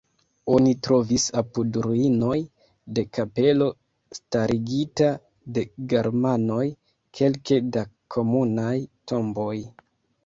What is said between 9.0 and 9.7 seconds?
tomboj.